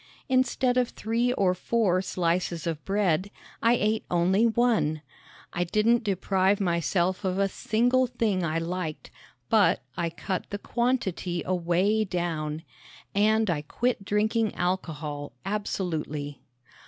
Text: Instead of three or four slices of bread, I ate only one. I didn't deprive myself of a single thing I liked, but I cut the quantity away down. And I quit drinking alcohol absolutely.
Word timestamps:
Instead 0.27 0.77
of 0.77 0.89
three 0.89 1.31
or 1.33 1.53
four 1.53 2.01
slices 2.01 2.65
of 2.65 2.83
bread, 2.85 3.29
I 3.61 3.73
ate 3.75 4.03
only 4.09 4.47
one. 4.47 5.03
I 5.53 5.63
didn't 5.63 6.03
deprive 6.03 6.59
myself 6.59 7.23
of 7.23 7.37
a 7.37 7.47
single 7.47 8.07
thing 8.07 8.43
I 8.43 8.57
liked, 8.57 9.11
but 9.47 9.83
I 9.95 10.09
cut 10.09 10.47
the 10.49 10.57
quantity 10.57 11.43
away 11.45 12.03
down. 12.03 12.63
And 13.13 13.47
I 13.47 13.61
quit 13.61 14.03
drinking 14.03 14.55
alcohol 14.55 15.33
absolutely. 15.45 16.41